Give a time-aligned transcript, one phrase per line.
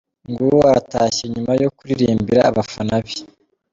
[0.29, 3.15] Nguwo aratashye nyuma yo kuririmbira abafana be.